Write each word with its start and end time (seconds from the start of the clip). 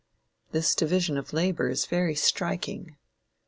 This 0.51 0.73
division 0.73 1.15
of 1.15 1.31
labor 1.31 1.69
is 1.69 1.85
very 1.85 2.15
striking. 2.15 2.97